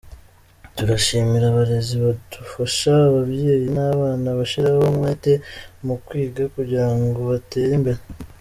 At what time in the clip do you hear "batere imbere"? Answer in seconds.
7.31-8.01